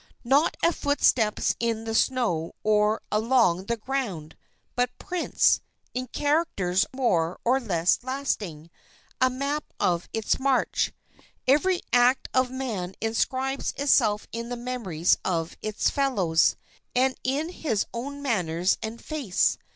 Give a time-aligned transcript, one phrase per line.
[0.23, 4.35] Not a foot steps into the snow or along the ground
[4.75, 5.61] but prints,
[5.93, 8.71] in characters more or less lasting,
[9.21, 10.91] a map of its march.
[11.47, 16.55] Every act of man inscribes itself in the memories of its fellows,
[16.95, 19.59] and in his own manners and face.